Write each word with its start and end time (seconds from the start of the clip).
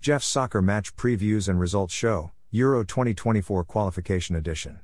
Jeff's 0.00 0.24
Soccer 0.26 0.62
Match 0.62 0.96
Previews 0.96 1.46
and 1.46 1.60
Results 1.60 1.92
Show, 1.92 2.30
Euro 2.52 2.84
2024 2.84 3.64
Qualification 3.64 4.34
Edition. 4.34 4.80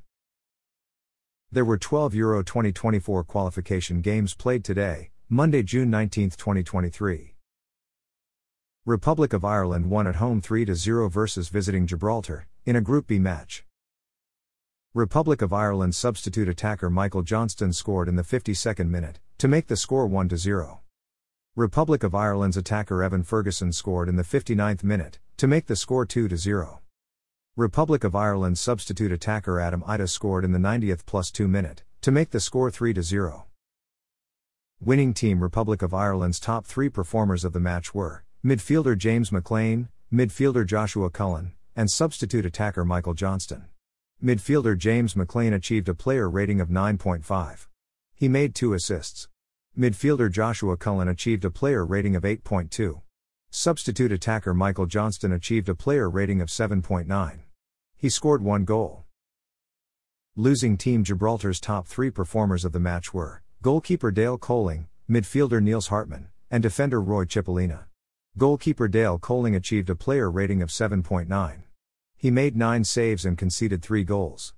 There 1.50 1.64
were 1.64 1.78
12 1.78 2.14
Euro 2.16 2.42
2024 2.42 3.24
qualification 3.24 4.02
games 4.02 4.34
played 4.34 4.62
today, 4.62 5.08
Monday, 5.30 5.62
June 5.62 5.88
19, 5.88 6.32
2023. 6.32 7.34
Republic 8.84 9.32
of 9.32 9.42
Ireland 9.42 9.88
won 9.88 10.06
at 10.06 10.16
home 10.16 10.42
3 10.42 10.74
0 10.74 11.08
versus 11.08 11.48
visiting 11.48 11.86
Gibraltar, 11.86 12.46
in 12.66 12.76
a 12.76 12.82
Group 12.82 13.06
B 13.06 13.18
match. 13.18 13.64
Republic 14.92 15.40
of 15.40 15.50
Ireland 15.50 15.94
substitute 15.94 16.46
attacker 16.46 16.90
Michael 16.90 17.22
Johnston 17.22 17.72
scored 17.72 18.10
in 18.10 18.16
the 18.16 18.22
52nd 18.22 18.90
minute, 18.90 19.20
to 19.38 19.48
make 19.48 19.68
the 19.68 19.76
score 19.78 20.06
1 20.06 20.36
0. 20.36 20.80
Republic 21.58 22.02
of 22.02 22.14
Ireland's 22.14 22.58
attacker 22.58 23.02
Evan 23.02 23.22
Ferguson 23.22 23.72
scored 23.72 24.10
in 24.10 24.16
the 24.16 24.22
59th 24.22 24.84
minute, 24.84 25.18
to 25.38 25.46
make 25.46 25.64
the 25.64 25.74
score 25.74 26.04
2 26.04 26.36
0. 26.36 26.80
Republic 27.56 28.04
of 28.04 28.14
Ireland's 28.14 28.60
substitute 28.60 29.10
attacker 29.10 29.58
Adam 29.58 29.80
Idah 29.88 30.10
scored 30.10 30.44
in 30.44 30.52
the 30.52 30.58
90th 30.58 31.06
plus 31.06 31.30
2 31.30 31.48
minute, 31.48 31.82
to 32.02 32.10
make 32.10 32.28
the 32.28 32.40
score 32.40 32.70
3 32.70 33.00
0. 33.00 33.46
Winning 34.82 35.14
team 35.14 35.42
Republic 35.42 35.80
of 35.80 35.94
Ireland's 35.94 36.38
top 36.38 36.66
three 36.66 36.90
performers 36.90 37.42
of 37.42 37.54
the 37.54 37.58
match 37.58 37.94
were 37.94 38.26
midfielder 38.44 38.94
James 38.98 39.30
McClean, 39.30 39.88
midfielder 40.12 40.66
Joshua 40.66 41.08
Cullen, 41.08 41.54
and 41.74 41.90
substitute 41.90 42.44
attacker 42.44 42.84
Michael 42.84 43.14
Johnston. 43.14 43.64
Midfielder 44.22 44.76
James 44.76 45.14
McClean 45.14 45.54
achieved 45.54 45.88
a 45.88 45.94
player 45.94 46.28
rating 46.28 46.60
of 46.60 46.68
9.5. 46.68 47.66
He 48.14 48.28
made 48.28 48.54
two 48.54 48.74
assists. 48.74 49.28
Midfielder 49.78 50.32
Joshua 50.32 50.74
Cullen 50.78 51.06
achieved 51.06 51.44
a 51.44 51.50
player 51.50 51.84
rating 51.84 52.16
of 52.16 52.22
8.2. 52.22 53.02
Substitute 53.50 54.10
attacker 54.10 54.54
Michael 54.54 54.86
Johnston 54.86 55.32
achieved 55.32 55.68
a 55.68 55.74
player 55.74 56.08
rating 56.08 56.40
of 56.40 56.48
7.9. 56.48 57.40
He 57.94 58.08
scored 58.08 58.42
one 58.42 58.64
goal. 58.64 59.04
Losing 60.34 60.78
team 60.78 61.04
Gibraltar's 61.04 61.60
top 61.60 61.86
three 61.86 62.10
performers 62.10 62.64
of 62.64 62.72
the 62.72 62.80
match 62.80 63.12
were 63.12 63.42
goalkeeper 63.60 64.10
Dayle 64.10 64.38
Coleing, 64.38 64.88
midfielder 65.10 65.62
Niels 65.62 65.88
Hartman, 65.88 66.28
and 66.50 66.62
defender 66.62 67.02
Roy 67.02 67.26
Chipolina. 67.26 67.84
Goalkeeper 68.38 68.88
Dayle 68.88 69.18
Coleing 69.18 69.54
achieved 69.54 69.90
a 69.90 69.94
player 69.94 70.30
rating 70.30 70.62
of 70.62 70.70
7.9. 70.70 71.64
He 72.16 72.30
made 72.30 72.56
nine 72.56 72.84
saves 72.84 73.26
and 73.26 73.36
conceded 73.36 73.82
three 73.82 74.04
goals. 74.04 74.54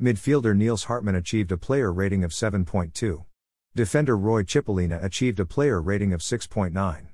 Midfielder 0.00 0.56
Niels 0.56 0.84
Hartman 0.84 1.14
achieved 1.14 1.52
a 1.52 1.58
player 1.58 1.92
rating 1.92 2.24
of 2.24 2.30
7.2. 2.30 3.26
Defender 3.74 4.18
Roy 4.18 4.42
Chipolina 4.42 5.02
achieved 5.02 5.40
a 5.40 5.46
player 5.46 5.80
rating 5.80 6.12
of 6.12 6.20
6.9. 6.20 7.06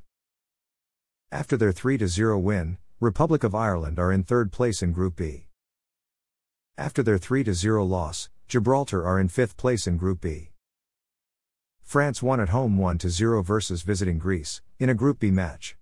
After 1.31 1.57
their 1.57 1.71
3 1.71 2.05
0 2.05 2.39
win, 2.41 2.79
Republic 2.99 3.45
of 3.45 3.55
Ireland 3.55 4.01
are 4.01 4.11
in 4.11 4.25
third 4.25 4.51
place 4.51 4.83
in 4.83 4.91
Group 4.91 5.15
B. 5.15 5.47
After 6.77 7.01
their 7.01 7.17
3 7.17 7.45
0 7.53 7.85
loss, 7.85 8.29
Gibraltar 8.49 9.07
are 9.07 9.21
in 9.21 9.29
fifth 9.29 9.57
place 9.57 9.87
in 9.87 9.99
Group 9.99 10.21
B. 10.23 10.51
France 11.81 12.25
won 12.25 12.41
at 12.41 12.49
home 12.49 12.77
1 12.77 12.99
0 12.99 13.41
versus 13.43 13.83
visiting 13.83 14.19
Greece, 14.19 14.61
in 14.81 14.91
a 14.91 14.95
Group 14.95 15.21
B 15.21 15.31
match. 15.31 15.77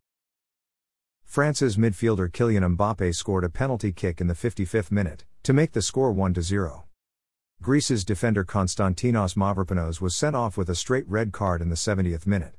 France's 1.24 1.78
midfielder 1.78 2.30
Kylian 2.30 2.76
Mbappe 2.76 3.14
scored 3.14 3.44
a 3.44 3.48
penalty 3.48 3.92
kick 3.92 4.20
in 4.20 4.26
the 4.26 4.34
55th 4.34 4.90
minute, 4.90 5.24
to 5.42 5.54
make 5.54 5.72
the 5.72 5.80
score 5.80 6.12
1 6.12 6.34
0. 6.42 6.85
Greece's 7.62 8.04
defender 8.04 8.44
Konstantinos 8.44 9.34
Mavropanos 9.34 10.00
was 10.00 10.14
sent 10.14 10.36
off 10.36 10.56
with 10.56 10.70
a 10.70 10.74
straight 10.74 11.08
red 11.08 11.32
card 11.32 11.60
in 11.60 11.68
the 11.68 11.74
70th 11.74 12.26
minute. 12.26 12.54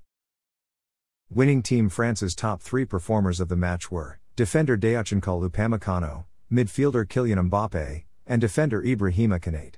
Winning 1.30 1.62
Team 1.62 1.88
France's 1.88 2.36
top 2.36 2.62
three 2.62 2.84
performers 2.84 3.40
of 3.40 3.48
the 3.48 3.56
match 3.56 3.90
were 3.90 4.20
defender 4.36 4.78
Dayotchanculle 4.78 5.50
Upamecano, 5.50 6.25
midfielder 6.52 7.06
Kylian 7.06 7.50
Mbappe, 7.50 8.03
and 8.25 8.42
defender 8.42 8.81
Ibrahima 8.81 9.40
Konate. 9.40 9.75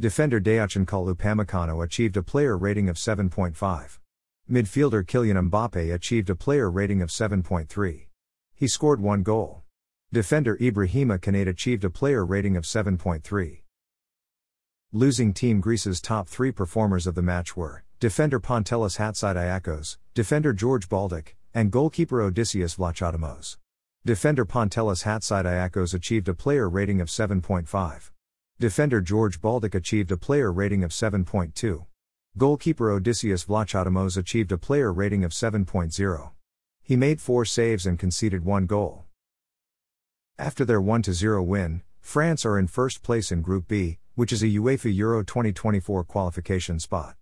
Defender 0.00 0.40
Dayotchanculle 0.40 1.14
Upamecano 1.14 1.84
achieved 1.84 2.16
a 2.16 2.22
player 2.22 2.56
rating 2.56 2.88
of 2.88 2.96
7.5. 2.96 3.98
Midfielder 4.48 5.04
Kylian 5.04 5.50
Mbappe 5.50 5.92
achieved 5.92 6.30
a 6.30 6.36
player 6.36 6.70
rating 6.70 7.02
of 7.02 7.10
7.3. 7.10 8.06
He 8.54 8.68
scored 8.68 9.00
one 9.00 9.22
goal. 9.22 9.62
Defender 10.12 10.56
Ibrahima 10.56 11.18
Konate 11.18 11.48
achieved 11.48 11.84
a 11.84 11.90
player 11.90 12.24
rating 12.24 12.56
of 12.56 12.64
7.3. 12.64 13.62
Losing 14.94 15.34
Team 15.34 15.60
Greece's 15.60 16.00
top 16.00 16.28
three 16.28 16.50
performers 16.50 17.06
of 17.06 17.14
the 17.14 17.20
match 17.20 17.54
were 17.54 17.84
defender 18.00 18.40
Pantelis 18.40 18.96
Hatzidiakos, 18.96 19.98
defender 20.14 20.54
George 20.54 20.88
Baldock, 20.88 21.36
and 21.52 21.70
goalkeeper 21.70 22.22
Odysseas 22.22 22.74
Vlachodimos. 22.78 23.58
Defender 24.06 24.46
Pantelis 24.46 25.04
Hatzidiakos 25.04 25.92
achieved 25.92 26.26
a 26.26 26.32
player 26.32 26.70
rating 26.70 27.02
of 27.02 27.08
7.5. 27.08 28.12
Defender 28.58 29.02
George 29.02 29.42
Baldock 29.42 29.74
achieved 29.74 30.10
a 30.10 30.16
player 30.16 30.50
rating 30.50 30.82
of 30.82 30.90
7.2. 30.90 31.84
Goalkeeper 32.38 32.90
Odysseas 32.90 33.44
Vlachodimos 33.44 34.16
achieved 34.16 34.52
a 34.52 34.56
player 34.56 34.90
rating 34.90 35.22
of 35.22 35.32
7.0. 35.32 36.30
He 36.82 36.96
made 36.96 37.20
four 37.20 37.44
saves 37.44 37.84
and 37.84 37.98
conceded 37.98 38.42
one 38.42 38.64
goal. 38.64 39.04
After 40.38 40.64
their 40.64 40.80
1 40.80 41.02
0 41.02 41.42
win, 41.42 41.82
France 42.00 42.46
are 42.46 42.58
in 42.58 42.68
first 42.68 43.02
place 43.02 43.30
in 43.30 43.42
Group 43.42 43.68
B, 43.68 43.98
which 44.18 44.32
is 44.32 44.42
a 44.42 44.46
UEFA 44.46 44.92
Euro 44.96 45.22
2024 45.22 46.02
qualification 46.02 46.80
spot. 46.80 47.14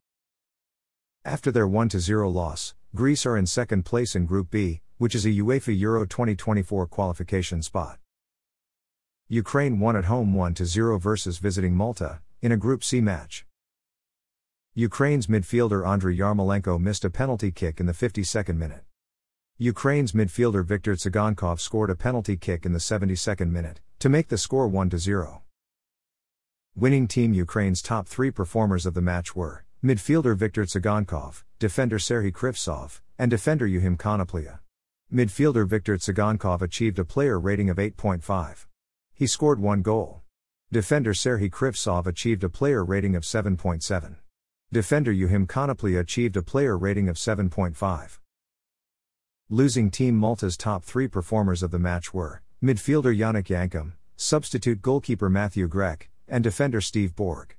After 1.27 1.53
their 1.53 1.69
1 1.69 1.91
0 1.91 2.31
loss, 2.31 2.75
Greece 2.95 3.27
are 3.27 3.37
in 3.37 3.45
second 3.45 3.85
place 3.85 4.17
in 4.17 4.25
Group 4.25 4.51
B, 4.51 4.81
which 4.97 5.15
is 5.15 5.27
a 5.27 5.29
UEFA 5.29 5.79
Euro 5.79 6.07
2024 6.07 6.87
qualification 6.87 7.61
spot. 7.61 7.99
Ukraine 9.29 9.79
won 9.79 9.95
at 9.95 10.07
home 10.07 10.33
1 10.33 10.55
0 10.55 10.99
versus 10.99 11.37
visiting 11.37 11.75
Malta, 11.75 12.21
in 12.41 12.51
a 12.51 12.57
Group 12.57 12.83
C 12.83 13.03
match. 13.03 13.45
Ukraine's 14.73 15.27
midfielder 15.27 15.85
Andriy 15.85 16.17
Yarmolenko 16.17 16.81
missed 16.81 17.05
a 17.05 17.11
penalty 17.11 17.53
kick 17.53 17.79
in 17.79 17.85
the 17.85 17.93
52nd 17.93 18.57
minute. 18.57 18.85
Ukraine's 19.59 20.13
midfielder 20.13 20.65
Viktor 20.65 20.95
Tsygankov 20.95 21.61
scored 21.61 21.91
a 21.91 21.95
penalty 21.95 22.39
kick 22.39 22.65
in 22.65 22.73
the 22.73 22.79
72nd 22.79 23.51
minute, 23.51 23.83
to 23.99 24.09
make 24.09 24.29
the 24.29 24.39
score 24.39 24.67
1 24.67 24.97
0. 24.97 25.43
Winning 26.79 27.09
Team 27.09 27.33
Ukraine's 27.33 27.81
top 27.81 28.07
three 28.07 28.31
performers 28.31 28.85
of 28.85 28.93
the 28.93 29.01
match 29.01 29.35
were 29.35 29.65
midfielder 29.83 30.37
Viktor 30.37 30.65
Tsygankov, 30.67 31.43
defender 31.59 31.97
Serhiy 31.97 32.31
Kryvtsov, 32.31 33.01
and 33.19 33.31
defender 33.31 33.67
Yukhym 33.67 33.97
Konoplya. 33.97 34.59
Midfielder 35.11 35.67
Viktor 35.67 35.97
Tsygankov 35.97 36.61
achieved 36.61 36.99
a 36.99 37.05
player 37.07 37.41
rating 37.41 37.71
of 37.71 37.79
8.5. 37.79 38.67
He 39.15 39.27
scored 39.27 39.59
one 39.59 39.81
goal. 39.81 40.21
Defender 40.71 41.15
Serhiy 41.15 41.51
Kryvtsov 41.51 42.07
achieved 42.07 42.45
a 42.45 42.51
player 42.51 42.85
rating 42.85 43.17
of 43.17 43.23
7.7. 43.23 44.17
Defender 44.71 45.15
Yukhym 45.15 45.47
Konoplya 45.47 46.01
achieved 46.01 46.37
a 46.37 46.43
player 46.43 46.77
rating 46.77 47.09
of 47.09 47.17
7.5. 47.17 48.19
Losing 49.49 49.91
Team 49.91 50.15
Malta's 50.15 50.59
top 50.59 50.85
three 50.85 51.09
performers 51.09 51.63
of 51.63 51.71
the 51.71 51.79
match 51.79 52.13
were 52.13 52.43
midfielder 52.63 53.17
Yannick 53.17 53.47
Yankam, 53.47 53.93
substitute 54.17 54.83
goalkeeper 54.83 55.31
Matthew 55.31 55.71
Grech, 55.71 56.09
and 56.29 56.43
defender 56.45 56.81
Steve 56.81 57.15
Borg. 57.15 57.57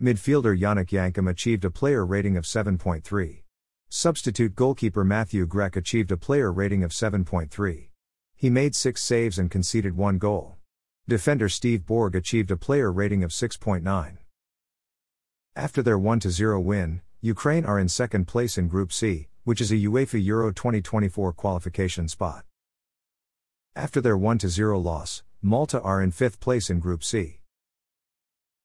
Midfielder 0.00 0.58
Yannick 0.58 0.88
Yankam 0.88 1.28
achieved 1.28 1.64
a 1.64 1.70
player 1.70 2.06
rating 2.06 2.36
of 2.36 2.44
7.3. 2.44 3.42
Substitute 3.88 4.54
goalkeeper 4.54 5.04
Matthew 5.04 5.46
Grech 5.46 5.76
achieved 5.76 6.12
a 6.12 6.16
player 6.16 6.52
rating 6.52 6.82
of 6.82 6.92
7.3. 6.92 7.88
He 8.36 8.48
made 8.48 8.74
six 8.74 9.02
saves 9.02 9.38
and 9.38 9.50
conceded 9.50 9.96
one 9.96 10.18
goal. 10.18 10.56
Defender 11.08 11.48
Steve 11.48 11.84
Borg 11.84 12.14
achieved 12.14 12.50
a 12.50 12.56
player 12.56 12.92
rating 12.92 13.24
of 13.24 13.30
6.9. 13.30 14.18
After 15.56 15.82
their 15.82 15.98
1 15.98 16.20
0 16.20 16.60
win, 16.60 17.02
Ukraine 17.20 17.66
are 17.66 17.78
in 17.78 17.88
second 17.88 18.26
place 18.26 18.56
in 18.56 18.68
Group 18.68 18.92
C, 18.92 19.26
which 19.44 19.60
is 19.60 19.72
a 19.72 19.76
UEFA 19.76 20.24
Euro 20.24 20.52
2024 20.52 21.32
qualification 21.32 22.08
spot. 22.08 22.44
After 23.74 24.00
their 24.00 24.16
1 24.16 24.38
0 24.38 24.78
loss, 24.78 25.22
Malta 25.42 25.80
are 25.82 26.00
in 26.00 26.12
fifth 26.12 26.40
place 26.40 26.70
in 26.70 26.78
Group 26.78 27.02
C. 27.02 27.39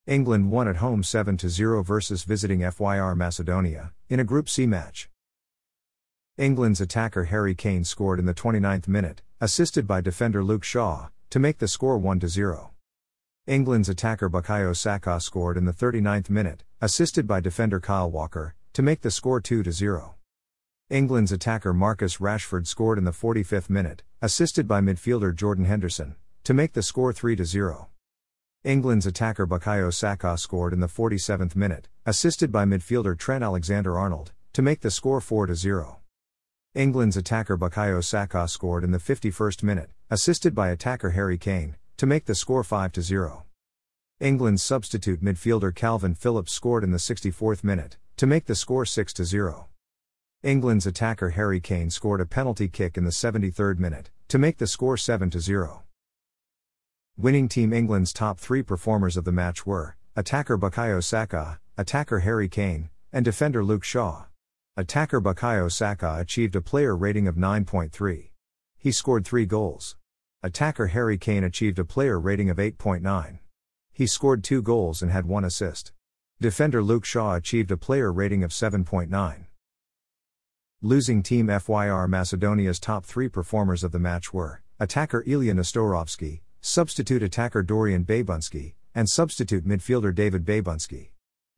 England 0.06 0.52
won 0.52 0.68
at 0.68 0.76
home 0.76 1.02
7 1.02 1.36
0 1.36 1.82
versus 1.82 2.22
visiting 2.22 2.60
FYR 2.60 3.16
Macedonia, 3.16 3.92
in 4.08 4.20
a 4.20 4.24
Group 4.24 4.48
C 4.48 4.64
match. 4.64 5.10
England's 6.38 6.80
attacker 6.80 7.24
Harry 7.24 7.56
Kane 7.56 7.82
scored 7.82 8.20
in 8.20 8.26
the 8.26 8.34
29th 8.34 8.86
minute, 8.86 9.22
assisted 9.40 9.84
by 9.84 10.00
defender 10.00 10.44
Luke 10.44 10.62
Shaw, 10.62 11.08
to 11.30 11.40
make 11.40 11.58
the 11.58 11.66
score 11.66 11.98
1 11.98 12.20
0. 12.20 12.70
England's 13.48 13.88
attacker 13.88 14.30
Bukayo 14.30 14.76
Saka 14.76 15.20
scored 15.20 15.56
in 15.56 15.64
the 15.64 15.72
39th 15.72 16.30
minute, 16.30 16.62
assisted 16.80 17.26
by 17.26 17.40
defender 17.40 17.80
Kyle 17.80 18.08
Walker, 18.08 18.54
to 18.74 18.82
make 18.82 19.00
the 19.00 19.10
score 19.10 19.40
2 19.40 19.64
0. 19.72 20.14
England's 20.88 21.32
attacker 21.32 21.74
Marcus 21.74 22.18
Rashford 22.18 22.68
scored 22.68 22.98
in 22.98 23.02
the 23.02 23.10
45th 23.10 23.68
minute, 23.68 24.04
assisted 24.22 24.68
by 24.68 24.80
midfielder 24.80 25.34
Jordan 25.34 25.64
Henderson, 25.64 26.14
to 26.44 26.54
make 26.54 26.74
the 26.74 26.82
score 26.82 27.12
3 27.12 27.42
0. 27.42 27.88
England's 28.66 29.06
attacker 29.06 29.46
Bukayo 29.46 29.94
Saka 29.94 30.36
scored 30.36 30.72
in 30.72 30.80
the 30.80 30.88
47th 30.88 31.54
minute, 31.54 31.86
assisted 32.04 32.50
by 32.50 32.64
midfielder 32.64 33.16
Trent 33.16 33.44
Alexander 33.44 33.96
Arnold, 33.96 34.32
to 34.54 34.60
make 34.60 34.80
the 34.80 34.90
score 34.90 35.20
4 35.20 35.54
0. 35.54 35.98
England's 36.74 37.16
attacker 37.16 37.56
Bukayo 37.56 38.02
Saka 38.02 38.48
scored 38.48 38.82
in 38.82 38.90
the 38.90 38.98
51st 38.98 39.62
minute, 39.62 39.90
assisted 40.10 40.52
by 40.52 40.70
attacker 40.70 41.10
Harry 41.10 41.38
Kane, 41.38 41.76
to 41.96 42.06
make 42.06 42.24
the 42.24 42.34
score 42.34 42.64
5 42.64 42.96
0. 42.96 43.44
England's 44.18 44.64
substitute 44.64 45.22
midfielder 45.22 45.72
Kalvin 45.72 46.18
Phillips 46.18 46.50
scored 46.50 46.82
in 46.82 46.90
the 46.90 46.98
64th 46.98 47.62
minute, 47.62 47.98
to 48.16 48.26
make 48.26 48.46
the 48.46 48.56
score 48.56 48.84
6 48.84 49.14
0. 49.14 49.68
England's 50.42 50.86
attacker 50.86 51.30
Harry 51.30 51.60
Kane 51.60 51.90
scored 51.90 52.20
a 52.20 52.26
penalty 52.26 52.66
kick 52.66 52.98
in 52.98 53.04
the 53.04 53.10
73rd 53.10 53.78
minute, 53.78 54.10
to 54.26 54.38
make 54.38 54.58
the 54.58 54.66
score 54.66 54.96
7 54.96 55.30
0. 55.30 55.85
Winning 57.18 57.48
Team 57.48 57.72
England's 57.72 58.12
top 58.12 58.38
three 58.38 58.62
performers 58.62 59.16
of 59.16 59.24
the 59.24 59.32
match 59.32 59.64
were 59.64 59.96
attacker 60.16 60.58
Bukayo 60.58 61.02
Saka, 61.02 61.58
attacker 61.78 62.18
Harry 62.18 62.46
Kane, 62.46 62.90
and 63.10 63.24
defender 63.24 63.64
Luke 63.64 63.84
Shaw. 63.84 64.26
Attacker 64.76 65.22
Bukayo 65.22 65.72
Saka 65.72 66.18
achieved 66.18 66.54
a 66.54 66.60
player 66.60 66.94
rating 66.94 67.26
of 67.26 67.36
9.3. 67.36 68.28
He 68.76 68.92
scored 68.92 69.24
three 69.24 69.46
goals. 69.46 69.96
Attacker 70.42 70.88
Harry 70.88 71.16
Kane 71.16 71.42
achieved 71.42 71.78
a 71.78 71.86
player 71.86 72.20
rating 72.20 72.50
of 72.50 72.58
8.9. 72.58 73.38
He 73.94 74.06
scored 74.06 74.44
two 74.44 74.60
goals 74.60 75.00
and 75.00 75.10
had 75.10 75.24
one 75.24 75.46
assist. 75.46 75.92
Defender 76.38 76.82
Luke 76.82 77.06
Shaw 77.06 77.36
achieved 77.36 77.70
a 77.70 77.78
player 77.78 78.12
rating 78.12 78.44
of 78.44 78.50
7.9. 78.50 79.46
Losing 80.82 81.22
team 81.22 81.46
FYR 81.46 82.10
Macedonia's 82.10 82.78
top 82.78 83.06
three 83.06 83.30
performers 83.30 83.82
of 83.82 83.92
the 83.92 83.98
match 83.98 84.34
were 84.34 84.60
attacker 84.78 85.24
Ilija 85.26 85.54
Nestorovski, 85.54 86.40
substitute 86.66 87.22
attacker 87.22 87.62
Dorian 87.62 88.04
Babunski, 88.04 88.74
and 88.92 89.08
substitute 89.08 89.64
midfielder 89.64 90.12
David 90.12 90.44
Babunski. 90.44 91.10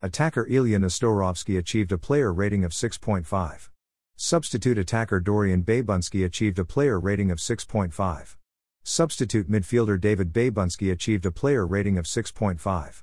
Attacker 0.03 0.45
Ilija 0.45 0.77
Nestorovski 0.77 1.57
achieved 1.57 1.91
a 1.91 1.97
player 1.97 2.31
rating 2.31 2.63
of 2.63 2.71
6.5. 2.71 3.69
Substitute 4.15 4.77
attacker 4.77 5.19
Dorian 5.19 5.63
Babunski 5.63 6.23
achieved 6.23 6.59
a 6.59 6.63
player 6.63 6.99
rating 6.99 7.31
of 7.31 7.39
6.5. 7.39 8.35
Substitute 8.83 9.49
midfielder 9.49 9.99
David 9.99 10.31
Babunski 10.31 10.91
achieved 10.91 11.25
a 11.25 11.31
player 11.31 11.65
rating 11.65 11.97
of 11.97 12.05
6.5. 12.05 13.01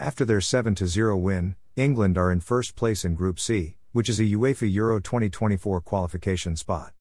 After 0.00 0.24
their 0.24 0.40
7 0.40 0.74
0 0.74 1.16
win, 1.18 1.54
England 1.76 2.18
are 2.18 2.32
in 2.32 2.40
first 2.40 2.74
place 2.74 3.04
in 3.04 3.14
Group 3.14 3.38
C, 3.38 3.76
which 3.92 4.08
is 4.08 4.18
a 4.18 4.24
UEFA 4.24 4.70
Euro 4.72 4.98
2024 4.98 5.80
qualification 5.82 6.56
spot. 6.56 6.92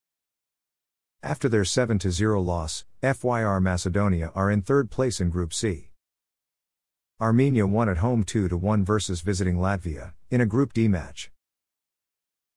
After 1.25 1.47
their 1.47 1.63
7 1.63 2.01
0 2.01 2.41
loss, 2.41 2.83
FYR 3.01 3.61
Macedonia 3.61 4.33
are 4.35 4.51
in 4.51 4.61
third 4.61 4.91
place 4.91 5.21
in 5.21 5.29
Group 5.29 5.53
C. 5.53 5.89
Armenia 7.21 7.65
won 7.65 7.87
at 7.87 7.99
home 7.99 8.25
2 8.25 8.49
1 8.49 8.83
versus 8.83 9.21
visiting 9.21 9.55
Latvia, 9.55 10.11
in 10.29 10.41
a 10.41 10.45
Group 10.45 10.73
D 10.73 10.89
match. 10.89 11.31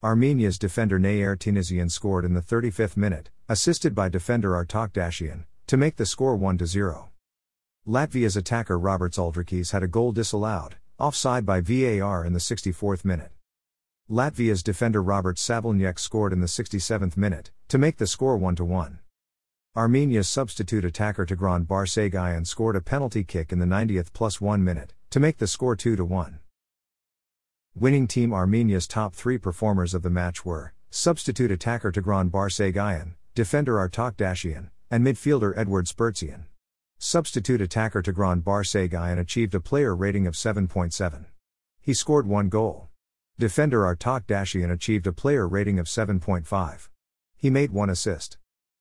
Armenia's 0.02 0.58
defender 0.58 0.98
Nair 0.98 1.36
Tiknizyan 1.36 1.92
scored 1.92 2.24
in 2.24 2.34
the 2.34 2.40
35th 2.42 2.96
minute, 2.96 3.30
assisted 3.48 3.94
by 3.94 4.08
defender 4.08 4.50
Artak 4.50 4.92
Dashyan, 4.92 5.44
to 5.68 5.76
make 5.76 5.94
the 5.94 6.04
score 6.04 6.34
1 6.34 6.58
0. 6.66 7.10
Latvia's 7.86 8.36
attacker 8.36 8.76
Roberts 8.76 9.16
Uldrikis 9.16 9.70
had 9.70 9.84
a 9.84 9.88
goal 9.88 10.10
disallowed, 10.10 10.74
offside 10.98 11.46
by 11.46 11.60
VAR 11.60 12.24
in 12.24 12.32
the 12.32 12.40
64th 12.40 13.04
minute. 13.04 13.30
Latvia's 14.08 14.62
defender 14.62 15.02
Robert 15.02 15.36
Savaļnieks 15.36 15.98
scored 15.98 16.32
in 16.32 16.40
the 16.40 16.46
67th 16.46 17.16
minute, 17.16 17.50
to 17.66 17.76
make 17.76 17.96
the 17.96 18.06
score 18.06 18.36
1 18.36 18.54
1. 18.54 19.00
Armenia's 19.74 20.28
substitute 20.28 20.84
attacker 20.84 21.26
Tigran 21.26 21.66
Barseghyan 21.66 22.46
scored 22.46 22.76
a 22.76 22.80
penalty 22.80 23.24
kick 23.24 23.50
in 23.50 23.58
the 23.58 23.66
90th 23.66 24.12
plus 24.12 24.40
1 24.40 24.62
minute, 24.62 24.94
to 25.10 25.18
make 25.18 25.38
the 25.38 25.48
score 25.48 25.74
2 25.74 26.04
1. 26.04 26.38
Winning 27.74 28.06
team 28.06 28.32
Armenia's 28.32 28.86
top 28.86 29.12
three 29.12 29.38
performers 29.38 29.92
of 29.92 30.02
the 30.02 30.10
match 30.10 30.44
were 30.44 30.72
substitute 30.88 31.50
attacker 31.50 31.90
Tigran 31.90 32.30
Barseghyan, 32.30 33.14
defender 33.34 33.74
Artak 33.74 34.14
Dashyan, 34.14 34.70
and 34.88 35.04
midfielder 35.04 35.58
Eduard 35.58 35.86
Spertsyan. 35.86 36.44
Substitute 36.98 37.60
attacker 37.60 38.02
Tigran 38.02 38.44
Barseghyan 38.44 39.18
achieved 39.18 39.56
a 39.56 39.60
player 39.60 39.96
rating 39.96 40.28
of 40.28 40.34
7.7. 40.34 41.24
He 41.80 41.92
scored 41.92 42.28
one 42.28 42.48
goal. 42.48 42.88
Defender 43.38 43.80
Artak 43.80 44.24
Dashyan 44.24 44.72
achieved 44.72 45.06
a 45.06 45.12
player 45.12 45.46
rating 45.46 45.78
of 45.78 45.84
7.5. 45.84 46.88
He 47.36 47.50
made 47.50 47.70
one 47.70 47.90
assist. 47.90 48.38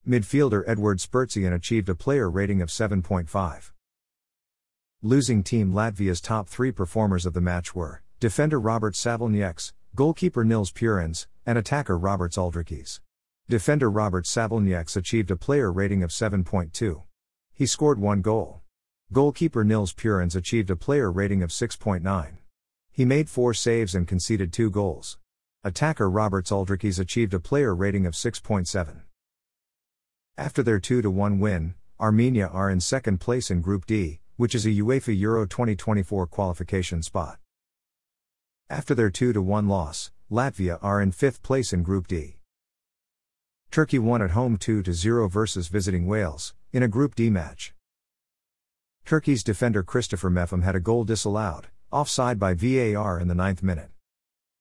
Midfielder 0.08 0.64
Eduard 0.66 1.00
Spertsyan 1.00 1.54
achieved 1.54 1.90
a 1.90 1.96
player 1.96 2.30
rating 2.30 2.62
of 2.62 2.70
7.5. 2.70 3.72
Losing 5.02 5.44
team 5.44 5.74
Latvia's 5.74 6.22
top 6.22 6.48
three 6.48 6.72
performers 6.72 7.26
of 7.26 7.34
the 7.34 7.42
match 7.42 7.76
were 7.76 8.02
defender 8.22 8.58
Robert 8.58 8.94
Savaļnieks, 8.94 9.74
goalkeeper 9.94 10.46
Nils 10.46 10.72
Purins, 10.72 11.28
and 11.46 11.58
attacker 11.58 11.98
Roberts 11.98 12.38
Uldrikis. 12.38 13.02
Defender 13.50 13.92
Robert 13.92 14.24
Savaļnieks 14.24 14.96
achieved 14.96 15.32
a 15.32 15.36
player 15.36 15.70
rating 15.70 16.02
of 16.02 16.12
7.2. 16.12 17.04
He 17.54 17.66
scored 17.66 18.00
one 18.00 18.22
goal. 18.22 18.62
Goalkeeper 19.12 19.66
Nils 19.66 19.94
Purins 19.94 20.34
achieved 20.34 20.70
a 20.70 20.78
player 20.78 21.12
rating 21.12 21.44
of 21.44 21.50
6.9. 21.50 22.38
He 22.96 23.04
made 23.04 23.30
four 23.30 23.54
saves 23.54 23.94
and 23.94 24.08
conceded 24.08 24.54
two 24.54 24.70
goals. 24.70 25.18
Attacker 25.66 26.10
Roberts 26.10 26.50
Uldrikis 26.50 26.98
achieved 26.98 27.34
a 27.34 27.42
player 27.42 27.76
rating 27.76 28.06
of 28.06 28.14
6.7. 28.14 29.02
After 30.38 30.64
their 30.64 30.80
2 30.80 31.12
1 31.12 31.40
win, 31.42 31.76
Armenia 32.00 32.48
are 32.48 32.70
in 32.70 32.80
second 32.80 33.20
place 33.20 33.52
in 33.52 33.60
Group 33.60 33.86
D, 33.86 34.22
which 34.38 34.56
is 34.56 34.66
a 34.66 34.70
UEFA 34.70 35.20
Euro 35.20 35.46
2024 35.46 36.26
qualification 36.28 37.04
spot. 37.04 37.38
After 38.70 38.96
their 38.96 39.10
2 39.10 39.42
1 39.42 39.68
loss, 39.68 40.12
Latvia 40.32 40.80
are 40.82 41.02
in 41.02 41.12
fifth 41.12 41.44
place 41.44 41.74
in 41.74 41.84
Group 41.84 42.08
D. 42.08 42.38
Turkey 43.72 44.00
won 44.00 44.22
at 44.22 44.32
home 44.32 44.56
2 44.56 44.84
0 44.94 45.28
versus 45.28 45.68
visiting 45.68 46.08
Wales, 46.08 46.54
in 46.72 46.82
a 46.82 46.88
Group 46.88 47.14
D 47.14 47.30
match. 47.30 47.74
Turkey's 49.04 49.44
defender 49.44 49.84
Christopher 49.84 50.30
Mepham 50.30 50.62
had 50.62 50.78
a 50.78 50.80
goal 50.80 51.04
disallowed, 51.04 51.68
offside 51.96 52.38
by 52.38 52.54
VAR 52.54 53.22
in 53.22 53.30
the 53.30 53.34
ninth 53.34 53.64
minute. 53.64 53.90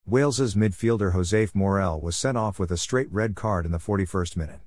Wales's 0.06 0.54
midfielder 0.54 1.12
Josef 1.14 1.52
Morrell 1.52 2.00
was 2.00 2.16
sent 2.16 2.38
off 2.38 2.60
with 2.60 2.70
a 2.70 2.76
straight 2.76 3.10
red 3.10 3.34
card 3.34 3.66
in 3.66 3.72
the 3.72 3.78
41st 3.78 4.36
minute. 4.36 4.60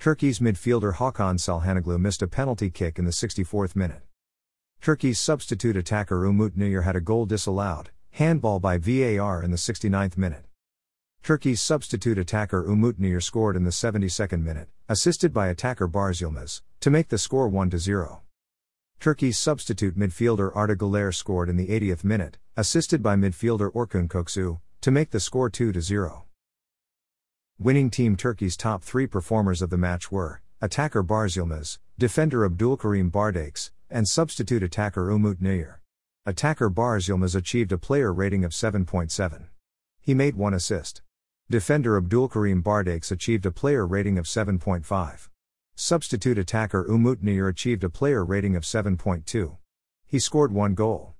Turkey's 0.00 0.40
midfielder 0.40 0.94
Hakan 0.94 1.36
Çalhanoğlu 1.38 2.00
missed 2.00 2.20
a 2.20 2.26
penalty 2.26 2.68
kick 2.68 2.98
in 2.98 3.04
the 3.04 3.12
64th 3.12 3.76
minute. 3.76 4.02
Turkey's 4.80 5.20
substitute 5.20 5.76
attacker 5.76 6.26
Umut 6.26 6.58
Nayir 6.58 6.82
had 6.82 6.96
a 6.96 7.00
goal 7.00 7.26
disallowed, 7.26 7.90
handball 8.10 8.58
by 8.58 8.76
VAR 8.76 9.40
in 9.40 9.52
the 9.52 9.56
69th 9.56 10.18
minute. 10.18 10.46
Turkey's 11.22 11.60
substitute 11.60 12.18
attacker 12.18 12.68
Umut 12.68 13.00
Nayir 13.00 13.22
scored 13.22 13.54
in 13.54 13.62
the 13.62 13.70
72nd 13.70 14.42
minute, 14.42 14.68
assisted 14.88 15.32
by 15.32 15.46
attacker 15.46 15.86
Barış 15.86 16.22
Yılmaz, 16.22 16.62
to 16.80 16.90
make 16.90 17.08
the 17.08 17.18
score 17.18 17.46
1 17.46 17.70
0. 17.78 18.23
Turkey's 19.04 19.36
substitute 19.36 19.98
midfielder 19.98 20.50
Arda 20.56 20.74
Güler 20.74 21.14
scored 21.14 21.50
in 21.50 21.58
the 21.58 21.66
80th 21.66 22.04
minute, 22.04 22.38
assisted 22.56 23.02
by 23.02 23.14
midfielder 23.14 23.70
Orkun 23.70 24.08
Kökçü, 24.08 24.58
to 24.80 24.90
make 24.90 25.10
the 25.10 25.20
score 25.20 25.50
2 25.50 25.78
0. 25.78 26.24
Winning 27.58 27.90
Team 27.90 28.16
Turkey's 28.16 28.56
top 28.56 28.82
three 28.82 29.06
performers 29.06 29.60
of 29.60 29.68
the 29.68 29.76
match 29.76 30.10
were 30.10 30.40
attacker 30.62 31.02
Yılmaz, 31.02 31.76
defender 31.98 32.48
Abdulkarim 32.48 33.10
Bardakçı, 33.10 33.72
and 33.90 34.08
substitute 34.08 34.62
attacker 34.62 35.10
Umut 35.10 35.38
Nayir. 35.38 35.80
Attacker 36.24 36.70
Yılmaz 36.70 37.36
achieved 37.36 37.72
a 37.72 37.76
player 37.76 38.10
rating 38.10 38.42
of 38.42 38.52
7.7. 38.52 39.48
He 40.00 40.14
made 40.14 40.34
one 40.34 40.54
assist. 40.54 41.02
Defender 41.50 42.00
Abdulkarim 42.00 42.62
Bardakçı 42.62 43.12
achieved 43.12 43.44
a 43.44 43.50
player 43.50 43.86
rating 43.86 44.18
of 44.18 44.24
7.5. 44.24 45.28
Substitute 45.76 46.38
attacker 46.38 46.86
Umut 46.88 47.24
Nayir 47.24 47.48
achieved 47.48 47.82
a 47.82 47.90
player 47.90 48.24
rating 48.24 48.54
of 48.54 48.62
7.2. 48.62 49.56
He 50.06 50.18
scored 50.20 50.52
one 50.52 50.74
goal. 50.74 51.14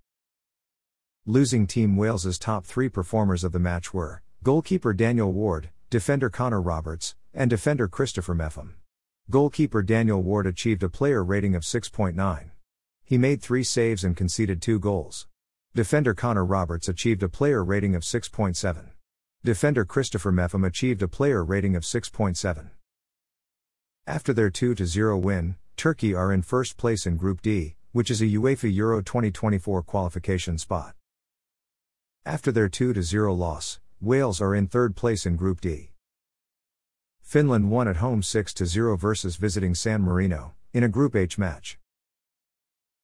Losing 1.26 1.66
Team 1.66 1.96
Wales's 1.96 2.38
top 2.38 2.64
three 2.64 2.88
performers 2.88 3.42
of 3.42 3.50
the 3.50 3.58
match 3.58 3.92
were 3.92 4.22
goalkeeper 4.44 4.92
Daniel 4.92 5.32
Ward, 5.32 5.70
defender 5.90 6.30
Connor 6.30 6.62
Roberts, 6.62 7.16
and 7.32 7.50
defender 7.50 7.88
Christopher 7.88 8.34
Mepham. 8.34 8.76
Goalkeeper 9.28 9.82
Daniel 9.82 10.22
Ward 10.22 10.46
achieved 10.46 10.84
a 10.84 10.88
player 10.88 11.24
rating 11.24 11.56
of 11.56 11.62
6.9. 11.62 12.50
He 13.02 13.18
made 13.18 13.42
three 13.42 13.64
saves 13.64 14.04
and 14.04 14.16
conceded 14.16 14.62
two 14.62 14.78
goals. 14.78 15.26
Defender 15.74 16.14
Connor 16.14 16.44
Roberts 16.44 16.88
achieved 16.88 17.24
a 17.24 17.28
player 17.28 17.64
rating 17.64 17.96
of 17.96 18.02
6.7. 18.02 18.90
Defender 19.42 19.84
Christopher 19.84 20.30
Mepham 20.30 20.62
achieved 20.62 21.02
a 21.02 21.08
player 21.08 21.44
rating 21.44 21.74
of 21.74 21.82
6.7. 21.82 22.70
After 24.06 24.34
their 24.34 24.50
2 24.50 24.76
0 24.76 25.16
win, 25.16 25.56
Turkey 25.78 26.14
are 26.14 26.30
in 26.30 26.42
first 26.42 26.76
place 26.76 27.06
in 27.06 27.16
Group 27.16 27.40
D, 27.40 27.74
which 27.92 28.10
is 28.10 28.20
a 28.20 28.26
UEFA 28.26 28.70
Euro 28.74 29.00
2024 29.00 29.82
qualification 29.82 30.58
spot. 30.58 30.94
After 32.26 32.52
their 32.52 32.68
2 32.68 33.00
0 33.00 33.32
loss, 33.32 33.80
Wales 34.02 34.42
are 34.42 34.54
in 34.54 34.66
third 34.66 34.94
place 34.94 35.24
in 35.24 35.36
Group 35.36 35.62
D. 35.62 35.92
Finland 37.22 37.70
won 37.70 37.88
at 37.88 37.96
home 37.96 38.22
6 38.22 38.54
0 38.54 38.96
versus 38.98 39.36
visiting 39.36 39.74
San 39.74 40.02
Marino, 40.02 40.52
in 40.74 40.84
a 40.84 40.88
Group 40.88 41.16
H 41.16 41.38
match. 41.38 41.78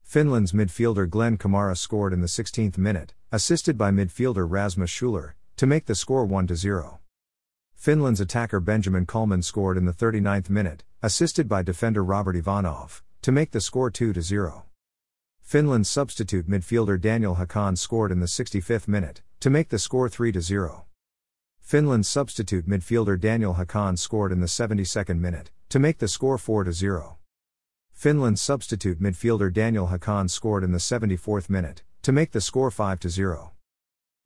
Finland's 0.03 0.53
midfielder 0.53 1.09
Glenn 1.09 1.39
Kamara 1.39 1.79
scored 1.79 2.13
in 2.13 2.21
the 2.21 2.27
16th 2.27 2.77
minute, 2.77 3.15
assisted 3.33 3.79
by 3.79 3.91
midfielder 3.91 4.47
Rasmus 4.47 4.91
Schuler, 4.91 5.35
to 5.57 5.67
make 5.67 5.87
the 5.87 5.95
score 5.95 6.27
1 6.27 6.55
0. 6.55 7.00
Finland's 7.81 8.21
attacker 8.21 8.61
Benjamin 8.61 9.07
Källman 9.07 9.43
scored 9.43 9.79
in 9.79 9.87
the 9.87 9.93
39th 9.95 10.51
minute, 10.51 10.85
assisted 11.03 11.49
by 11.49 11.63
defender 11.63 12.05
Robert 12.05 12.37
Ivanov, 12.37 13.03
to 13.23 13.33
make 13.33 13.53
the 13.53 13.61
score 13.63 13.91
2 13.91 14.13
0. 14.21 14.65
Finland's 15.41 15.89
substitute 15.89 16.47
midfielder 16.47 17.01
Daniel 17.01 17.37
Hakan 17.37 17.79
scored 17.79 18.13
in 18.13 18.21
the 18.21 18.27
65th 18.27 18.87
minute, 18.87 19.23
to 19.41 19.49
make 19.49 19.71
the 19.71 19.79
score 19.79 20.11
3 20.11 20.39
0. 20.39 20.85
Finland's 21.63 22.07
substitute 22.07 22.69
midfielder 22.69 23.19
Daniel 23.19 23.55
Hakan 23.55 23.99
scored 23.99 24.31
in 24.31 24.41
the 24.41 24.47
72nd 24.47 25.19
minute, 25.19 25.51
to 25.71 25.79
make 25.79 25.97
the 26.01 26.09
score 26.09 26.37
4 26.37 26.71
0. 26.71 27.17
Finland's 27.95 28.43
substitute 28.43 29.01
midfielder 29.01 29.51
Daniel 29.51 29.87
Hakan 29.87 30.29
scored 30.29 30.65
in 30.65 30.73
the 30.73 30.79
74th 30.79 31.49
minute, 31.49 31.83
to 32.03 32.13
make 32.13 32.33
the 32.33 32.43
score 32.43 32.71
5 32.71 32.99
0. 33.09 33.53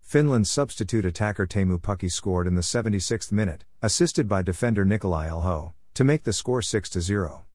Finland's 0.04 0.50
substitute 0.50 1.06
attacker 1.06 1.46
Teemu 1.46 1.80
Pukki 1.80 2.12
scored 2.12 2.46
in 2.46 2.54
the 2.54 2.61
76th 2.61 3.32
minute, 3.32 3.64
assisted 3.80 4.28
by 4.28 4.42
defender 4.42 4.84
Nikolai 4.84 5.28
Alho, 5.28 5.73
to 5.94 6.04
make 6.04 6.23
the 6.23 6.32
score 6.32 6.61
6 6.61 6.90
0. 6.90 7.46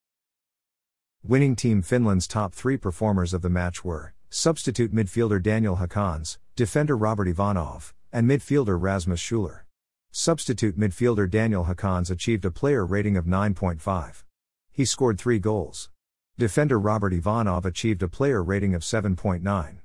Winning 1.23 1.55
Team 1.55 1.83
Finland's 1.83 2.27
top 2.27 2.53
three 2.53 2.75
performers 2.75 3.33
of 3.35 3.43
the 3.43 3.49
match 3.49 3.85
were 3.85 4.13
substitute 4.29 4.93
midfielder 4.93 5.41
Daniel 5.41 5.77
Hakans, 5.77 6.37
defender 6.55 6.97
Robert 6.97 7.27
Ivanov, 7.27 7.93
and 8.11 8.27
midfielder 8.27 8.81
Rasmus 8.81 9.19
Schuler. 9.19 9.65
Substitute 10.11 10.77
midfielder 10.77 11.29
Daniel 11.29 11.65
Hakans 11.65 12.09
achieved 12.09 12.43
a 12.45 12.51
player 12.51 12.83
rating 12.83 13.15
of 13.15 13.25
9.5. 13.25 14.23
He 14.71 14.85
scored 14.85 15.19
three 15.19 15.39
goals. 15.39 15.91
Defender 16.37 16.79
Robert 16.79 17.13
Ivanov 17.13 17.65
achieved 17.65 18.01
a 18.01 18.09
player 18.09 18.43
rating 18.43 18.73
of 18.73 18.81
7.9. 18.81 19.77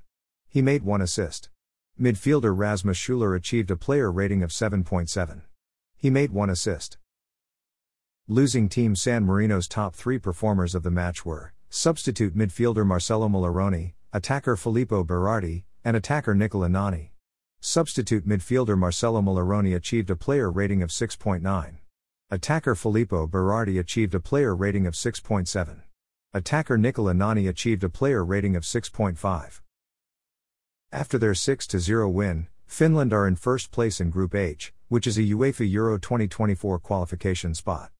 He 0.49 0.61
made 0.63 0.83
one 0.83 1.01
assist. 1.01 1.49
Midfielder 1.99 2.53
Rasmus 2.53 2.97
Schuler 2.97 3.35
achieved 3.35 3.71
a 3.71 3.77
player 3.77 4.11
rating 4.11 4.43
of 4.43 4.49
7.7. 4.49 5.43
He 5.95 6.09
made 6.09 6.31
one 6.31 6.49
assist. 6.49 6.97
Losing 8.27 8.67
team 8.67 8.97
San 8.97 9.23
Marino's 9.23 9.65
top 9.65 9.95
three 9.95 10.19
performers 10.19 10.75
of 10.75 10.83
the 10.83 10.91
match 10.91 11.25
were 11.25 11.53
substitute 11.69 12.35
midfielder 12.35 12.85
Marcello 12.85 13.29
Mularoni, 13.29 13.93
attacker 14.11 14.57
Filippo 14.57 15.05
Berardi, 15.05 15.63
and 15.85 15.95
attacker 15.95 16.35
Nicola 16.35 16.67
Nanni. 16.67 17.11
Substitute 17.61 18.27
midfielder 18.27 18.77
Marcello 18.77 19.21
Mularoni 19.21 19.73
achieved 19.73 20.09
a 20.09 20.17
player 20.17 20.51
rating 20.51 20.83
of 20.83 20.89
6.9. 20.89 21.77
Attacker 22.29 22.75
Filippo 22.75 23.25
Berardi 23.25 23.79
achieved 23.79 24.13
a 24.13 24.19
player 24.19 24.53
rating 24.53 24.85
of 24.85 24.95
6.7. 24.95 25.83
Attacker 26.33 26.77
Nicola 26.77 27.13
Nanni 27.13 27.47
achieved 27.47 27.85
a 27.85 27.89
player 27.89 28.25
rating 28.25 28.57
of 28.57 28.63
6.5. 28.63 29.61
After 30.95 31.17
their 31.17 31.35
6 31.35 31.67
0 31.67 32.07
win, 32.07 32.47
Finland 32.65 33.11
are 33.11 33.27
in 33.27 33.35
first 33.35 33.69
place 33.69 33.99
in 33.99 34.09
Group 34.09 34.33
H, 34.33 34.73
which 34.87 35.05
is 35.05 35.17
a 35.17 35.23
UEFA 35.23 35.69
Euro 35.69 35.97
2024 35.97 36.79
qualification 36.79 37.53
spot. 37.53 37.91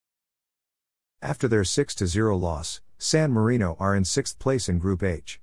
After 1.22 1.50
their 1.50 1.66
6 1.66 1.98
0 1.98 2.38
loss, 2.38 2.80
San 2.98 3.34
Marino 3.34 3.76
are 3.82 3.94
in 3.94 4.06
sixth 4.06 4.40
place 4.40 4.70
in 4.70 4.80
Group 4.80 5.04
H. 5.04 5.42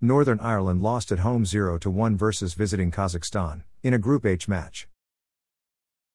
Northern 0.00 0.40
Ireland 0.40 0.82
lost 0.82 1.12
at 1.12 1.20
home 1.20 1.46
0 1.46 1.78
1 1.84 2.16
versus 2.16 2.54
visiting 2.54 2.90
Kazakhstan, 2.90 3.62
in 3.84 3.94
a 3.94 3.98
Group 3.98 4.26
H 4.26 4.48
match. 4.48 4.88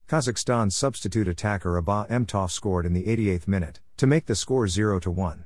Kazakhstan's 0.10 0.76
substitute 0.76 1.30
attacker 1.30 1.82
Abat 1.82 2.10
Aimbetov 2.10 2.52
scored 2.52 2.86
in 2.86 2.92
the 2.92 3.06
88th 3.06 3.48
minute, 3.48 3.80
to 3.96 4.08
make 4.08 4.26
the 4.26 4.36
score 4.36 4.68
0 4.68 5.00
1. 5.00 5.46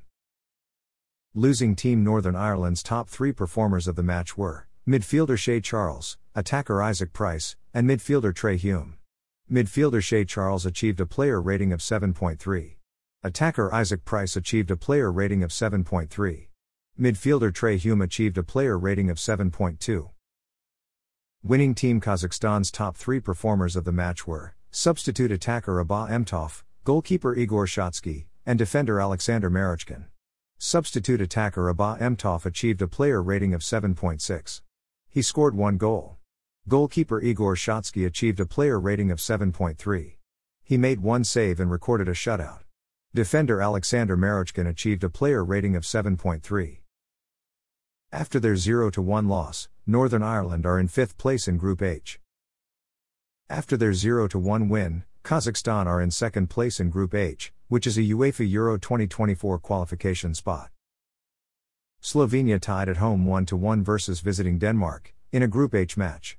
Losing 1.38 1.76
Team 1.76 2.02
Northern 2.02 2.34
Ireland's 2.38 2.82
top 2.82 3.10
three 3.10 3.34
performers 3.34 3.90
of 3.90 3.98
the 3.98 4.04
match 4.04 4.38
were 4.38 4.68
midfielder 4.88 5.38
Shea 5.38 5.60
Charles, 5.60 6.18
attacker 6.34 6.82
Isaac 6.82 7.12
Price, 7.12 7.58
and 7.74 7.90
midfielder 7.90 8.34
Trey 8.34 8.56
Hume. 8.56 9.00
Midfielder 9.52 10.02
Shea 10.02 10.24
Charles 10.24 10.66
achieved 10.66 11.02
a 11.02 11.06
player 11.06 11.42
rating 11.42 11.74
of 11.74 11.82
7.3. 11.82 12.76
Attacker 13.22 13.74
Isaac 13.74 14.06
Price 14.06 14.38
achieved 14.38 14.72
a 14.72 14.78
player 14.78 15.12
rating 15.12 15.44
of 15.44 15.50
7.3. 15.50 16.48
Midfielder 16.98 17.54
Trey 17.54 17.76
Hume 17.76 18.02
achieved 18.02 18.38
a 18.38 18.44
player 18.44 18.80
rating 18.80 19.10
of 19.10 19.18
7.2. 19.18 20.12
Winning 21.44 21.76
Team 21.76 22.00
Kazakhstan's 22.00 22.72
top 22.72 22.96
three 22.96 23.20
performers 23.20 23.76
of 23.76 23.84
the 23.84 23.92
match 23.92 24.26
were 24.26 24.56
substitute 24.72 25.34
attacker 25.34 25.84
Abat 25.84 26.12
Aimbetov, 26.12 26.64
goalkeeper 26.86 27.36
Igor 27.36 27.66
Shatskiy, 27.66 28.28
and 28.46 28.58
defender 28.58 29.02
Alexander 29.02 29.50
Marochkin. 29.50 30.06
Substitute 30.58 31.22
attacker 31.22 31.74
Abat 31.74 32.00
Aimbetov 32.00 32.46
achieved 32.46 32.82
a 32.82 32.88
player 32.88 33.22
rating 33.22 33.54
of 33.54 33.62
7.6. 33.62 34.62
He 35.10 35.22
scored 35.22 35.56
one 35.56 35.78
goal. 35.78 36.18
Goalkeeper 36.68 37.22
Igor 37.22 37.56
Shatskiy 37.56 38.06
achieved 38.06 38.40
a 38.40 38.46
player 38.46 38.80
rating 38.80 39.12
of 39.12 39.20
7.3. 39.20 40.16
He 40.64 40.78
made 40.78 41.02
one 41.02 41.24
save 41.24 41.60
and 41.60 41.70
recorded 41.70 42.08
a 42.08 42.14
shutout. 42.14 42.62
Defender 43.14 43.62
Alexander 43.62 44.18
Marochkin 44.18 44.68
achieved 44.68 45.04
a 45.04 45.10
player 45.10 45.44
rating 45.44 45.76
of 45.76 45.84
7.3. 45.84 46.80
After 48.12 48.40
their 48.40 48.56
0 48.56 48.92
1 48.92 49.28
loss, 49.28 49.70
Northern 49.86 50.24
Ireland 50.24 50.66
are 50.66 50.80
in 50.80 50.88
fifth 50.88 51.18
place 51.18 51.48
in 51.48 51.58
Group 51.58 51.82
H. 51.82 52.20
After 53.50 53.78
their 53.78 53.94
0 53.94 54.30
1 54.30 54.70
win, 54.70 55.04
Kazakhstan 55.24 55.86
are 55.86 56.02
in 56.02 56.12
second 56.12 56.50
place 56.50 56.80
in 56.80 56.90
Group 56.90 57.14
H, 57.14 57.54
which 57.68 57.88
is 57.88 57.98
a 57.98 58.02
UEFA 58.02 58.50
Euro 58.52 58.78
2024 58.78 59.58
qualification 59.60 60.34
spot. 60.34 60.70
Slovenia 62.02 62.60
tied 62.62 62.88
at 62.88 62.98
home 62.98 63.26
1 63.26 63.46
1 63.46 63.84
versus 63.84 64.20
visiting 64.20 64.60
Denmark, 64.60 65.16
in 65.32 65.42
a 65.42 65.48
Group 65.48 65.74
H 65.74 65.98
match. 65.98 66.38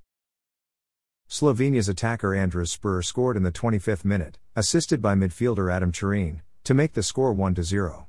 Slovenia's 1.28 1.88
attacker 1.88 2.30
Andraž 2.30 2.78
Šporar 2.78 3.04
scored 3.04 3.36
in 3.36 3.42
the 3.42 3.50
25th 3.50 4.04
minute, 4.04 4.38
assisted 4.54 5.02
by 5.02 5.16
midfielder 5.16 5.72
Adam 5.72 5.90
Čerin, 5.90 6.42
to 6.62 6.72
make 6.72 6.92
the 6.92 7.02
score 7.02 7.32
1 7.32 7.60
0. 7.60 8.06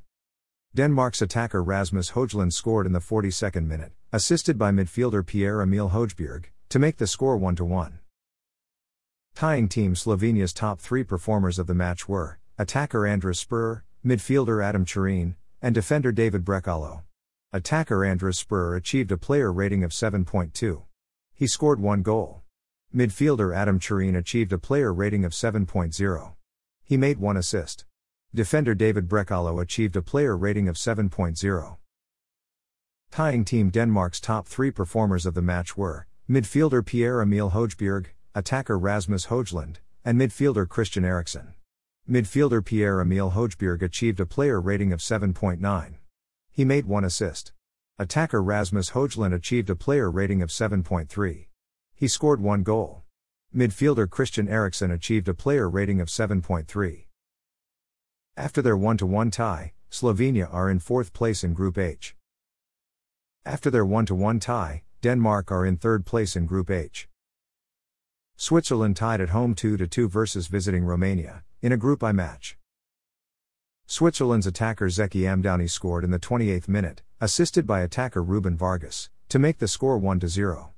Denmark's 0.75 1.23
attacker 1.23 1.63
Rasmus 1.63 2.11
Højlund 2.11 2.53
scored 2.53 2.85
in 2.85 2.93
the 2.93 2.99
42nd 2.99 3.65
minute, 3.65 3.93
assisted 4.13 4.59
by 4.59 4.69
midfielder 4.69 5.25
Pierre 5.25 5.63
Emil 5.63 5.89
Højbjerg, 5.89 6.45
to 6.69 6.77
make 6.77 6.97
the 6.97 7.07
score 7.07 7.37
1 7.37 7.55
1. 7.55 7.99
Tying 9.33 9.67
team 9.67 9.95
Slovenia's 9.95 10.53
top 10.53 10.79
three 10.79 11.03
performers 11.03 11.57
of 11.57 11.65
the 11.65 11.73
match 11.73 12.07
were 12.07 12.37
attacker 12.59 13.01
Andraž 13.01 13.45
Šporar, 13.45 13.81
midfielder 14.03 14.63
Adam 14.63 14.83
Čerin, 14.83 15.35
and 15.61 15.75
defender 15.75 16.11
David 16.11 16.43
Brekalo. 16.43 17.03
Attacker 17.53 17.99
Andraž 17.99 18.43
Šporar 18.43 18.75
achieved 18.75 19.11
a 19.11 19.17
player 19.17 19.53
rating 19.53 19.83
of 19.83 19.91
7.2. 19.91 20.83
He 21.35 21.45
scored 21.45 21.79
one 21.79 22.01
goal. 22.01 22.41
Midfielder 22.95 23.55
Adam 23.55 23.79
Čerin 23.79 24.15
achieved 24.15 24.51
a 24.51 24.57
player 24.57 24.91
rating 24.91 25.23
of 25.23 25.33
7.0. 25.33 26.33
He 26.83 26.97
made 26.97 27.19
one 27.19 27.37
assist. 27.37 27.85
Defender 28.33 28.73
David 28.73 29.07
Brekalo 29.07 29.61
achieved 29.61 29.95
a 29.95 30.01
player 30.01 30.35
rating 30.35 30.67
of 30.67 30.77
7.0. 30.77 31.77
Tying 33.11 33.45
team 33.45 33.69
Denmark's 33.69 34.19
top 34.19 34.47
three 34.47 34.71
performers 34.71 35.25
of 35.25 35.35
the 35.35 35.41
match 35.41 35.77
were 35.77 36.07
midfielder 36.27 36.83
Pierre 36.83 37.21
Emil 37.21 37.51
Højbjerg, 37.51 38.07
attacker 38.33 38.79
Rasmus 38.79 39.27
Højlund, 39.27 39.75
and 40.03 40.19
midfielder 40.19 40.67
Christian 40.67 41.05
Eriksen. 41.05 41.53
Midfielder 42.09 42.63
Pierre 42.63 43.01
Emil 43.01 43.31
Højbjerg 43.31 43.81
achieved 43.81 44.21
a 44.21 44.25
player 44.25 44.61
rating 44.61 44.93
of 44.93 45.01
7.9. 45.01 45.95
He 46.49 46.63
made 46.63 46.85
one 46.85 47.03
assist. 47.03 47.51
Attacker 47.99 48.41
Rasmus 48.41 48.91
Højlund 48.91 49.33
achieved 49.33 49.69
a 49.69 49.75
player 49.75 50.09
rating 50.09 50.41
of 50.41 50.47
7.3. 50.47 51.47
He 51.93 52.07
scored 52.07 52.39
one 52.39 52.63
goal. 52.63 53.03
Midfielder 53.53 54.09
Christian 54.09 54.47
Eriksen 54.47 54.89
achieved 54.89 55.27
a 55.27 55.33
player 55.33 55.69
rating 55.69 55.99
of 55.99 56.07
7.3. 56.07 57.07
After 58.37 58.61
their 58.61 58.77
1 58.77 58.99
1 58.99 59.31
tie, 59.31 59.73
Slovenia 59.91 60.47
are 60.53 60.69
in 60.69 60.79
fourth 60.79 61.11
place 61.11 61.43
in 61.43 61.53
Group 61.53 61.77
H. 61.77 62.15
After 63.45 63.69
their 63.69 63.85
1 63.85 64.05
1 64.05 64.39
tie, 64.39 64.83
Denmark 65.01 65.51
are 65.51 65.65
in 65.65 65.75
third 65.75 66.05
place 66.05 66.37
in 66.37 66.45
Group 66.45 66.69
H. 66.69 67.09
Switzerland 68.37 68.95
tied 68.95 69.19
at 69.19 69.29
home 69.29 69.53
2 69.53 69.75
2 69.75 70.07
versus 70.07 70.47
visiting 70.47 70.85
Romania, 70.85 71.43
in 71.61 71.71
a 71.71 71.77
Group 71.77 72.03
I 72.03 72.11
match. 72.11 72.57
Switzerland's 73.87 74.45
attacker 74.45 74.87
Zeki 74.87 75.21
Amdouni 75.21 75.69
scored 75.69 76.03
in 76.03 76.11
the 76.11 76.19
28th 76.19 76.67
minute, 76.67 77.01
assisted 77.19 77.65
by 77.65 77.81
attacker 77.81 78.21
Ruben 78.21 78.55
Vargas, 78.55 79.09
to 79.29 79.39
make 79.39 79.57
the 79.57 79.67
score 79.67 79.97
1 79.97 80.27
0. 80.27 80.73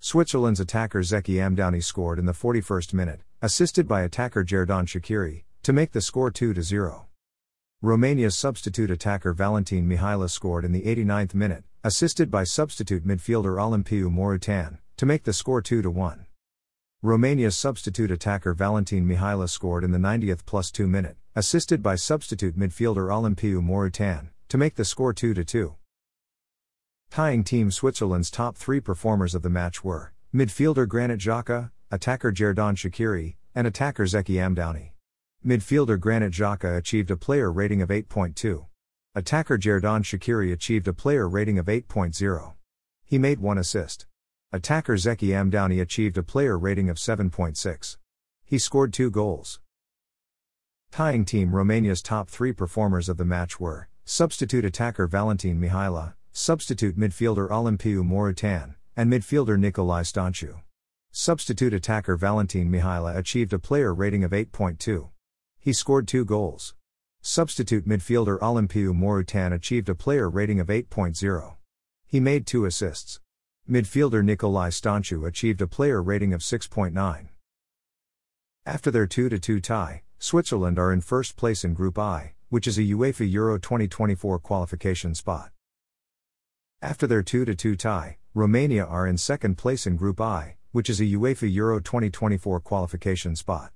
Switzerland's 0.00 0.58
attacker 0.58 1.00
Zeki 1.00 1.34
Amdouni 1.34 1.84
scored 1.84 2.18
in 2.18 2.24
the 2.24 2.32
41st 2.32 2.92
minute, 2.92 3.20
assisted 3.40 3.86
by 3.86 4.02
attacker 4.02 4.42
Xherdan 4.42 4.86
Shaqiri, 4.86 5.44
to 5.62 5.72
make 5.72 5.92
the 5.92 6.00
score 6.00 6.30
2 6.30 6.60
0. 6.60 7.06
Romania's 7.82 8.36
substitute 8.36 8.90
attacker 8.90 9.32
Valentin 9.32 9.88
Mihaila 9.88 10.28
scored 10.28 10.64
in 10.64 10.72
the 10.72 10.82
89th 10.82 11.34
minute, 11.34 11.64
assisted 11.84 12.30
by 12.30 12.44
substitute 12.44 13.06
midfielder 13.06 13.56
Olimpiu 13.58 14.10
Morutan, 14.10 14.78
to 14.96 15.06
make 15.06 15.22
the 15.22 15.32
score 15.32 15.62
2 15.62 15.88
1. 15.88 16.26
Romania's 17.02 17.56
substitute 17.56 18.10
attacker 18.10 18.52
Valentin 18.52 19.06
Mihaila 19.08 19.48
scored 19.48 19.84
in 19.84 19.90
the 19.90 19.96
90th 19.98 20.44
plus 20.44 20.70
2 20.70 20.86
minute, 20.86 21.16
assisted 21.34 21.82
by 21.82 21.94
substitute 21.94 22.58
midfielder 22.58 23.08
Olimpiu 23.08 23.62
Morutan, 23.62 24.28
to 24.50 24.58
make 24.58 24.74
the 24.74 24.84
score 24.84 25.14
2 25.14 25.32
2. 25.32 25.76
Tying 27.10 27.42
Team 27.42 27.70
Switzerland's 27.70 28.30
top 28.30 28.54
three 28.54 28.80
performers 28.80 29.34
of 29.34 29.40
the 29.40 29.48
match 29.48 29.82
were 29.82 30.12
midfielder 30.34 30.86
Granit 30.86 31.20
Xhaka, 31.20 31.70
attacker 31.90 32.30
Xherdan 32.32 32.76
Shaqiri, 32.76 33.36
and 33.54 33.66
attacker 33.66 34.04
Zeki 34.04 34.34
Amdouni. 34.34 34.90
Midfielder 35.42 35.98
Granit 35.98 36.32
Xhaka 36.32 36.76
achieved 36.76 37.10
a 37.10 37.16
player 37.16 37.50
rating 37.50 37.80
of 37.80 37.88
8.2. 37.88 38.66
Attacker 39.14 39.56
Xherdan 39.56 40.02
Shaqiri 40.02 40.52
achieved 40.52 40.86
a 40.86 40.92
player 40.92 41.26
rating 41.26 41.58
of 41.58 41.64
8.0. 41.64 42.52
He 43.06 43.16
made 43.16 43.40
one 43.40 43.56
assist. 43.56 44.04
Attacker 44.52 44.94
Zeki 44.94 45.28
Amdouni 45.28 45.80
achieved 45.80 46.18
a 46.18 46.24
player 46.24 46.58
rating 46.58 46.90
of 46.90 46.96
7.6. 46.96 47.96
He 48.44 48.58
scored 48.58 48.92
two 48.92 49.08
goals. 49.08 49.60
Tying 50.90 51.24
team 51.24 51.52
Romania's 51.52 52.02
top 52.02 52.28
three 52.28 52.52
performers 52.52 53.08
of 53.08 53.16
the 53.16 53.24
match 53.24 53.60
were 53.60 53.88
substitute 54.04 54.64
attacker 54.64 55.06
Valentin 55.06 55.60
Mihaila, 55.60 56.14
substitute 56.32 56.98
midfielder 56.98 57.48
Olimpiu 57.48 58.02
Morutan, 58.02 58.74
and 58.96 59.08
midfielder 59.08 59.56
Nicolae 59.56 60.02
Stanciu. 60.02 60.62
Substitute 61.12 61.72
attacker 61.72 62.16
Valentin 62.16 62.68
Mihaila 62.68 63.16
achieved 63.16 63.52
a 63.52 63.58
player 63.60 63.94
rating 63.94 64.24
of 64.24 64.32
8.2. 64.32 65.10
He 65.60 65.72
scored 65.72 66.08
two 66.08 66.24
goals. 66.24 66.74
Substitute 67.22 67.86
midfielder 67.86 68.40
Olimpiu 68.40 68.92
Morutan 68.94 69.52
achieved 69.52 69.88
a 69.88 69.94
player 69.94 70.28
rating 70.28 70.58
of 70.58 70.66
8.0. 70.66 71.54
He 72.08 72.18
made 72.18 72.48
two 72.48 72.64
assists. 72.64 73.20
Midfielder 73.68 74.24
Nicolae 74.24 74.70
Stanciu 74.70 75.26
achieved 75.26 75.62
a 75.62 75.66
player 75.66 76.02
rating 76.02 76.32
of 76.32 76.40
6.9. 76.40 77.28
After 78.66 78.90
their 78.90 79.06
2 79.06 79.28
2 79.28 79.60
tie, 79.60 80.02
Switzerland 80.18 80.78
are 80.78 80.92
in 80.92 81.00
first 81.00 81.36
place 81.36 81.64
in 81.64 81.74
Group 81.74 81.98
I, 81.98 82.34
which 82.48 82.66
is 82.66 82.78
a 82.78 82.82
UEFA 82.82 83.30
Euro 83.30 83.58
2024 83.58 84.38
qualification 84.40 85.14
spot. 85.14 85.50
After 86.82 87.06
their 87.06 87.22
2 87.22 87.44
2 87.44 87.76
tie, 87.76 88.18
Romania 88.34 88.84
are 88.84 89.06
in 89.06 89.16
second 89.16 89.56
place 89.56 89.86
in 89.86 89.96
Group 89.96 90.20
I, 90.20 90.56
which 90.72 90.90
is 90.90 91.00
a 91.00 91.04
UEFA 91.04 91.52
Euro 91.54 91.80
2024 91.80 92.60
qualification 92.60 93.36
spot. 93.36 93.72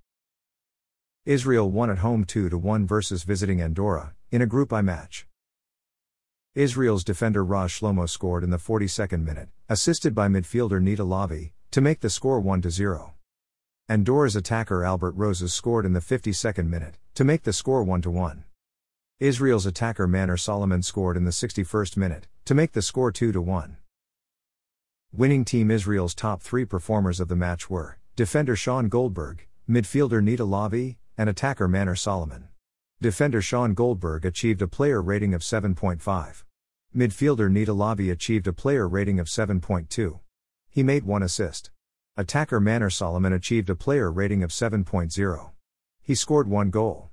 Israel 1.24 1.70
won 1.70 1.90
at 1.90 1.98
home 1.98 2.24
2 2.24 2.48
1 2.50 2.86
versus 2.86 3.22
visiting 3.22 3.60
Andorra, 3.60 4.14
in 4.30 4.42
a 4.42 4.46
Group 4.46 4.72
I 4.72 4.82
match. 4.82 5.26
Israel's 6.54 7.02
defender 7.02 7.44
Raz 7.44 7.72
Shlomo 7.72 8.08
scored 8.08 8.44
in 8.44 8.50
the 8.50 8.58
42nd 8.58 9.24
minute, 9.24 9.48
assisted 9.68 10.14
by 10.14 10.28
midfielder 10.28 10.80
Neta 10.80 11.02
Lavi, 11.02 11.50
to 11.72 11.80
make 11.80 11.98
the 11.98 12.08
score 12.08 12.38
1 12.38 12.70
0. 12.70 13.14
Andorra's 13.88 14.36
attacker 14.36 14.84
Albert 14.84 15.16
Rosas 15.16 15.52
scored 15.52 15.84
in 15.84 15.94
the 15.94 16.00
52nd 16.00 16.68
minute, 16.68 16.96
to 17.16 17.24
make 17.24 17.42
the 17.42 17.52
score 17.52 17.82
1 17.82 18.02
1. 18.02 18.44
Israel's 19.18 19.66
attacker 19.66 20.06
Manor 20.06 20.36
Solomon 20.36 20.80
scored 20.84 21.16
in 21.16 21.24
the 21.24 21.32
61st 21.32 21.96
minute, 21.96 22.28
to 22.44 22.54
make 22.54 22.70
the 22.70 22.82
score 22.82 23.10
2 23.10 23.32
1. 23.40 23.76
Winning 25.12 25.44
Team 25.44 25.72
Israel's 25.72 26.14
top 26.14 26.40
three 26.40 26.64
performers 26.64 27.18
of 27.18 27.26
the 27.26 27.34
match 27.34 27.68
were 27.68 27.98
defender 28.14 28.54
Sean 28.54 28.88
Goldberg, 28.88 29.48
midfielder 29.68 30.22
Neta 30.22 30.44
Lavi, 30.44 30.98
and 31.18 31.28
attacker 31.28 31.66
Manor 31.66 31.96
Solomon. 31.96 32.46
Defender 33.04 33.42
Sean 33.42 33.74
Goldberg 33.74 34.24
achieved 34.24 34.62
a 34.62 34.66
player 34.66 35.02
rating 35.02 35.34
of 35.34 35.42
7.5. 35.42 36.42
Midfielder 36.96 37.50
Neta 37.50 37.74
Lavi 37.74 38.10
achieved 38.10 38.46
a 38.46 38.52
player 38.54 38.88
rating 38.88 39.20
of 39.20 39.26
7.2. 39.26 40.20
He 40.70 40.82
made 40.82 41.04
one 41.04 41.22
assist. 41.22 41.70
Attacker 42.16 42.60
Manor 42.60 42.88
Solomon 42.88 43.34
achieved 43.34 43.68
a 43.68 43.76
player 43.76 44.10
rating 44.10 44.42
of 44.42 44.52
7.0. 44.52 45.50
He 46.00 46.14
scored 46.14 46.48
one 46.48 46.70
goal. 46.70 47.10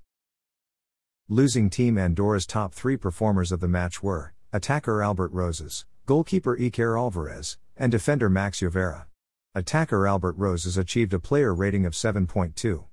Losing 1.28 1.70
team 1.70 1.98
Andorra's 1.98 2.46
top 2.46 2.74
three 2.74 2.96
performers 2.96 3.52
of 3.52 3.60
the 3.60 3.68
match 3.68 4.02
were 4.02 4.34
attacker 4.54 5.04
Albert 5.04 5.34
Rosas, 5.34 5.86
goalkeeper 6.06 6.56
Iker 6.56 6.98
Alvarez, 6.98 7.58
and 7.76 7.92
defender 7.92 8.30
Max 8.30 8.62
Llovera. 8.62 9.08
Attacker 9.54 10.08
Albert 10.08 10.38
Rosas 10.38 10.78
achieved 10.78 11.14
a 11.14 11.20
player 11.20 11.54
rating 11.54 11.86
of 11.86 11.92
7.2. 11.92 12.86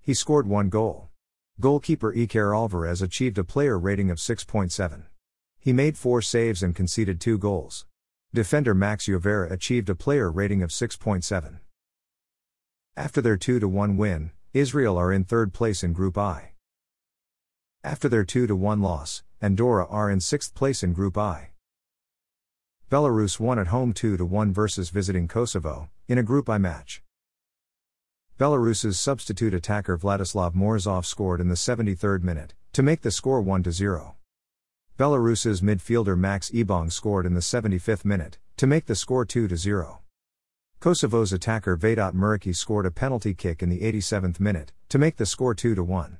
He 0.00 0.14
scored 0.14 0.46
one 0.46 0.70
goal. 0.70 1.05
Goalkeeper 1.58 2.12
Iker 2.12 2.54
Alvarez 2.54 3.00
achieved 3.00 3.38
a 3.38 3.44
player 3.44 3.78
rating 3.78 4.10
of 4.10 4.18
6.7. 4.18 5.04
He 5.58 5.72
made 5.72 5.96
four 5.96 6.20
saves 6.20 6.62
and 6.62 6.76
conceded 6.76 7.18
two 7.18 7.38
goals. 7.38 7.86
Defender 8.34 8.74
Max 8.74 9.08
Llovera 9.08 9.50
achieved 9.50 9.88
a 9.88 9.94
player 9.94 10.30
rating 10.30 10.62
of 10.62 10.68
6.7. 10.68 11.60
After 12.94 13.22
their 13.22 13.38
2 13.38 13.66
1 13.66 13.96
win, 13.96 14.32
Israel 14.52 14.98
are 14.98 15.10
in 15.10 15.24
third 15.24 15.54
place 15.54 15.82
in 15.82 15.94
Group 15.94 16.18
I. 16.18 16.52
After 17.82 18.10
their 18.10 18.24
2 18.24 18.54
1 18.54 18.82
loss, 18.82 19.22
Andorra 19.40 19.86
are 19.86 20.10
in 20.10 20.20
sixth 20.20 20.54
place 20.54 20.82
in 20.82 20.92
Group 20.92 21.16
I. 21.16 21.52
Belarus 22.90 23.40
won 23.40 23.58
at 23.58 23.68
home 23.68 23.94
2 23.94 24.18
1 24.18 24.52
versus 24.52 24.90
visiting 24.90 25.26
Kosovo, 25.26 25.88
in 26.06 26.18
a 26.18 26.22
Group 26.22 26.50
I 26.50 26.58
match. 26.58 27.02
Belarus's 28.38 29.00
substitute 29.00 29.54
attacker 29.54 29.96
Vladislav 29.96 30.54
Morozov 30.54 31.06
scored 31.06 31.40
in 31.40 31.48
the 31.48 31.54
73rd 31.54 32.22
minute, 32.22 32.52
to 32.74 32.82
make 32.82 33.00
the 33.00 33.10
score 33.10 33.40
1 33.40 33.64
0. 33.72 34.14
Belarus's 34.98 35.62
midfielder 35.62 36.18
Max 36.18 36.50
Ebong 36.50 36.92
scored 36.92 37.24
in 37.24 37.32
the 37.32 37.40
75th 37.40 38.04
minute, 38.04 38.36
to 38.58 38.66
make 38.66 38.84
the 38.84 38.94
score 38.94 39.24
2 39.24 39.56
0. 39.56 40.00
Kosovo's 40.82 41.32
attacker 41.32 41.78
Vedat 41.78 42.14
Muriqi 42.14 42.54
scored 42.54 42.84
a 42.84 42.90
penalty 42.90 43.32
kick 43.32 43.62
in 43.62 43.70
the 43.70 43.80
87th 43.80 44.38
minute, 44.38 44.70
to 44.90 44.98
make 44.98 45.16
the 45.16 45.24
score 45.24 45.54
2 45.54 45.82
1. 45.82 46.18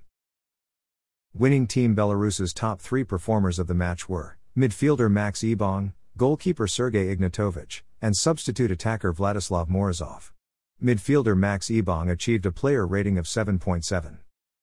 Winning 1.35 1.67
Team 1.67 1.95
Belarus's 1.95 2.55
top 2.55 2.81
three 2.81 3.05
performers 3.05 3.59
of 3.59 3.67
the 3.67 3.75
match 3.75 4.09
were 4.09 4.39
midfielder 4.57 5.11
Max 5.11 5.41
Ebong, 5.43 5.93
goalkeeper 6.17 6.67
Sergei 6.67 7.15
Ignatovich, 7.15 7.83
and 8.01 8.17
substitute 8.17 8.71
attacker 8.71 9.13
Vladislav 9.13 9.69
Morozov. 9.69 10.31
Midfielder 10.83 11.35
Max 11.35 11.69
Ebong 11.69 12.11
achieved 12.11 12.45
a 12.45 12.53
player 12.53 12.87
rating 12.87 13.17
of 13.17 13.25
7.7. 13.25 14.19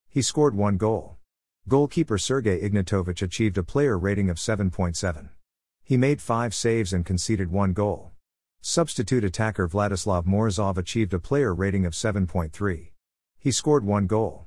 He 0.07 0.21
scored 0.21 0.53
one 0.53 0.77
goal. 0.77 1.17
Goalkeeper 1.67 2.19
Sergei 2.19 2.61
Ignatovich 2.61 3.23
achieved 3.23 3.57
a 3.57 3.63
player 3.63 3.97
rating 3.97 4.29
of 4.29 4.37
7.7. 4.37 5.29
He 5.83 5.97
made 5.97 6.21
five 6.21 6.53
saves 6.53 6.93
and 6.93 7.03
conceded 7.03 7.49
one 7.49 7.73
goal. 7.73 8.11
Substitute 8.61 9.23
attacker 9.23 9.67
Vladislav 9.67 10.25
Morozov 10.25 10.77
achieved 10.77 11.15
a 11.15 11.19
player 11.19 11.51
rating 11.51 11.83
of 11.83 11.93
7.3. 11.93 12.91
He 13.39 13.51
scored 13.51 13.83
one 13.83 14.05
goal. 14.05 14.45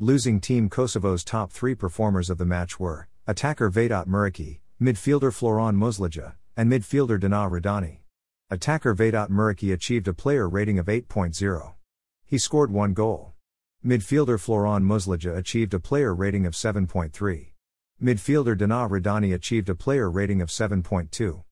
Losing 0.00 0.40
Team 0.40 0.68
Kosovo's 0.68 1.22
top 1.22 1.52
three 1.52 1.76
performers 1.76 2.28
of 2.28 2.38
the 2.38 2.44
match 2.44 2.80
were 2.80 3.06
attacker 3.28 3.70
Vedat 3.70 4.08
Muriqi, 4.08 4.58
midfielder 4.82 5.32
Florent 5.32 5.78
Muslija, 5.78 6.34
and 6.56 6.72
midfielder 6.72 7.20
Donat 7.20 7.52
Rrudhani. 7.52 7.98
Attacker 8.50 8.94
Vedat 8.94 9.30
Muriqi 9.30 9.72
achieved 9.72 10.06
a 10.06 10.12
player 10.12 10.46
rating 10.46 10.78
of 10.78 10.86
8.0. 10.86 11.74
He 12.26 12.36
scored 12.36 12.70
one 12.70 12.92
goal. 12.92 13.32
Midfielder 13.84 14.38
Florent 14.38 14.84
Muslija 14.84 15.34
achieved 15.36 15.72
a 15.72 15.80
player 15.80 16.14
rating 16.14 16.44
of 16.44 16.52
7.3. 16.52 17.52
Midfielder 18.02 18.56
Donat 18.56 18.90
Rrudhani 18.90 19.32
achieved 19.34 19.70
a 19.70 19.74
player 19.74 20.10
rating 20.10 20.42
of 20.42 20.50
7.2. 20.50 21.42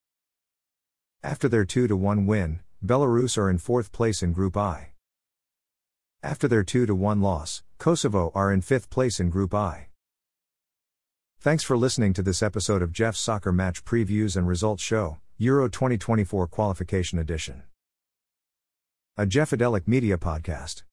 After 1.22 1.48
their 1.48 1.64
2 1.64 1.96
1 1.96 2.26
win, 2.26 2.60
Belarus 2.84 3.38
are 3.38 3.48
in 3.48 3.56
fourth 3.56 3.90
place 3.90 4.22
in 4.22 4.32
Group 4.32 4.56
I. 4.56 4.92
After 6.22 6.46
their 6.46 6.62
2 6.62 6.94
1 6.94 7.20
loss, 7.22 7.62
Kosovo 7.78 8.30
are 8.34 8.52
in 8.52 8.60
fifth 8.60 8.90
place 8.90 9.18
in 9.18 9.30
Group 9.30 9.54
I. 9.54 9.88
Thanks 11.40 11.64
for 11.64 11.76
listening 11.76 12.12
to 12.14 12.22
this 12.22 12.42
episode 12.42 12.82
of 12.82 12.92
Jeff's 12.92 13.18
Soccer 13.18 13.50
Match 13.50 13.84
Previews 13.84 14.36
and 14.36 14.46
Results 14.46 14.82
Show, 14.82 15.18
Euro 15.42 15.68
2024 15.68 16.46
Qualification 16.46 17.18
Edition. 17.18 17.64
A 19.16 19.26
Jeffadelic 19.26 19.88
Media 19.88 20.16
Podcast. 20.16 20.84